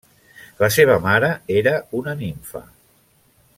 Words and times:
La 0.61 0.69
seva 0.75 0.95
mare 1.03 1.29
era 1.59 1.75
una 2.01 2.17
nimfa. 2.25 2.65